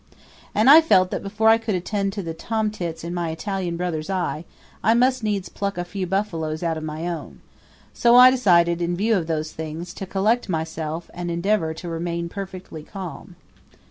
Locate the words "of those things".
9.15-9.93